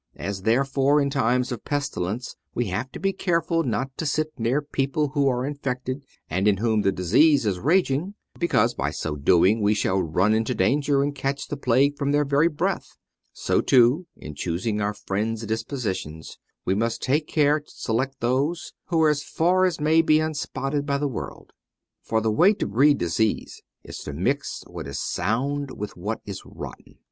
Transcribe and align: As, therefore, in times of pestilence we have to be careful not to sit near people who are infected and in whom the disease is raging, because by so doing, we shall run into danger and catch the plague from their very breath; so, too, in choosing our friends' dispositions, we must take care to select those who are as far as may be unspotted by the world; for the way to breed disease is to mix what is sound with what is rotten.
As, 0.15 0.41
therefore, 0.41 0.99
in 0.99 1.11
times 1.11 1.51
of 1.51 1.63
pestilence 1.63 2.35
we 2.55 2.69
have 2.69 2.91
to 2.93 2.99
be 2.99 3.13
careful 3.13 3.61
not 3.61 3.95
to 3.97 4.07
sit 4.07 4.31
near 4.39 4.59
people 4.59 5.09
who 5.09 5.27
are 5.29 5.45
infected 5.45 6.03
and 6.27 6.47
in 6.47 6.57
whom 6.57 6.81
the 6.81 6.91
disease 6.91 7.45
is 7.45 7.59
raging, 7.59 8.15
because 8.39 8.73
by 8.73 8.89
so 8.89 9.15
doing, 9.15 9.61
we 9.61 9.75
shall 9.75 10.01
run 10.01 10.33
into 10.33 10.55
danger 10.55 11.03
and 11.03 11.13
catch 11.13 11.49
the 11.49 11.55
plague 11.55 11.99
from 11.99 12.11
their 12.13 12.25
very 12.25 12.47
breath; 12.47 12.97
so, 13.31 13.61
too, 13.61 14.07
in 14.15 14.33
choosing 14.33 14.81
our 14.81 14.95
friends' 14.95 15.45
dispositions, 15.45 16.39
we 16.65 16.73
must 16.73 17.03
take 17.03 17.27
care 17.27 17.59
to 17.59 17.69
select 17.69 18.21
those 18.21 18.73
who 18.87 19.03
are 19.03 19.09
as 19.09 19.21
far 19.21 19.65
as 19.65 19.79
may 19.79 20.01
be 20.01 20.19
unspotted 20.19 20.83
by 20.83 20.97
the 20.97 21.07
world; 21.07 21.53
for 22.01 22.21
the 22.21 22.31
way 22.31 22.53
to 22.55 22.65
breed 22.65 22.97
disease 22.97 23.61
is 23.83 23.99
to 23.99 24.13
mix 24.13 24.63
what 24.65 24.87
is 24.87 24.97
sound 24.99 25.69
with 25.77 25.95
what 25.95 26.21
is 26.25 26.41
rotten. 26.43 26.95